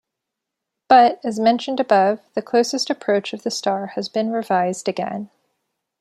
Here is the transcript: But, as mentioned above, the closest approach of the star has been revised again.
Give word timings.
But, 0.89 1.19
as 1.23 1.39
mentioned 1.39 1.79
above, 1.79 2.21
the 2.33 2.41
closest 2.41 2.89
approach 2.89 3.33
of 3.33 3.43
the 3.43 3.51
star 3.51 3.85
has 3.93 4.09
been 4.09 4.31
revised 4.31 4.89
again. 4.89 5.29